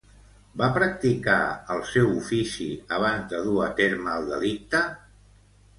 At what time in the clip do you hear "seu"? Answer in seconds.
1.91-2.09